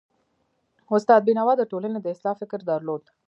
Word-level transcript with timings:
استاد 0.95 1.21
بینوا 1.27 1.53
د 1.57 1.63
ټولني 1.71 1.99
د 2.01 2.07
اصلاح 2.15 2.35
فکر 2.41 2.59
درلود. 2.71 3.03